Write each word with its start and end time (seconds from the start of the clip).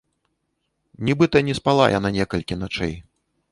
Нібыта 1.09 1.37
не 1.51 1.57
спала 1.61 1.85
яна 1.99 2.09
некалькі 2.19 2.61
начэй. 2.65 2.93